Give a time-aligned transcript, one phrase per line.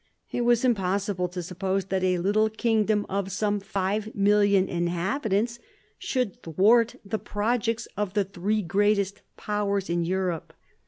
[0.31, 5.59] It was impossible to suppose that a little kingdom of some 5,000,000 inhabitants
[5.99, 10.53] should thwart the projects of the three greatest Powers in Europe.